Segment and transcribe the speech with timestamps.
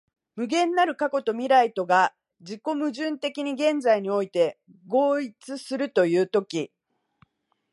[0.35, 6.71] 無限なる過去と未来とが自己矛盾的に現在において合一するという時、